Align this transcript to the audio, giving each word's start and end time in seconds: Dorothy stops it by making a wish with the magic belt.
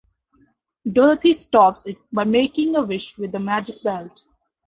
Dorothy 0.91 1.35
stops 1.35 1.85
it 1.85 1.97
by 2.11 2.23
making 2.23 2.75
a 2.75 2.81
wish 2.81 3.19
with 3.19 3.33
the 3.33 3.39
magic 3.39 3.83
belt. 3.83 4.23